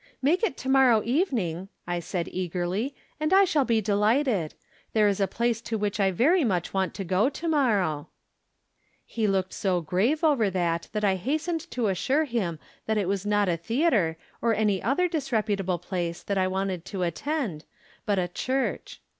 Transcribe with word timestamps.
"Make 0.23 0.41
it 0.41 0.57
to 0.57 0.67
morrow 0.67 1.03
evening," 1.05 1.69
I 1.85 1.99
said, 1.99 2.27
eagerly, 2.31 2.95
"and 3.19 3.31
I 3.31 3.43
shall 3.45 3.65
be 3.65 3.81
delighted. 3.81 4.55
There 4.93 5.07
is 5.07 5.19
a 5.19 5.27
place 5.27 5.61
to 5.61 5.77
which 5.77 5.99
I 5.99 6.09
very 6.09 6.43
much 6.43 6.73
want 6.73 6.95
to 6.95 7.03
go, 7.03 7.29
to 7.29 7.47
morrow." 7.47 8.09
He 9.05 9.27
looked 9.27 9.53
so 9.53 9.79
grave 9.79 10.23
over 10.23 10.49
that 10.49 10.87
that 10.93 11.03
I 11.05 11.17
hastened 11.17 11.69
to 11.69 11.85
assure 11.85 12.25
liim 12.25 12.57
that 12.87 12.97
it 12.97 13.07
was 13.07 13.27
not 13.27 13.47
a 13.47 13.57
theatre, 13.57 14.17
or 14.41 14.55
any 14.55 14.81
From 14.81 14.95
Different 14.97 15.11
Standpoints. 15.11 15.29
219 15.61 15.69
other 15.69 15.77
disreputable 15.77 15.77
place, 15.77 16.23
tliat 16.23 16.45
I 16.45 16.47
wanted 16.47 16.83
to 16.85 16.97
attend^, 17.05 17.61
but 18.07 18.17
a 18.17 18.27
church. 18.27 18.99